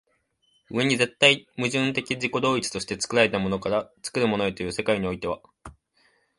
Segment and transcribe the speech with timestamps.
[0.71, 5.41] 上に絶対矛盾的自己同一として作られたものから作るものへという世界においては